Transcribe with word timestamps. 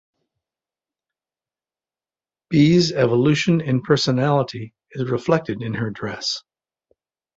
Bee's 2.49 2.91
evolution 2.91 3.61
in 3.61 3.81
personality 3.83 4.73
is 4.93 5.11
reflected 5.11 5.61
in 5.61 5.75
her 5.75 5.91
dress. 5.91 6.41